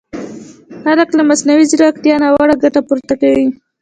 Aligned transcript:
خلک 0.83 1.09
له 1.17 1.23
مصنوعي 1.29 1.65
ځیرکیتا 1.71 2.15
ناوړه 2.21 2.55
ګټه 2.63 2.81
پورته 2.87 3.13
کوي! 3.21 3.47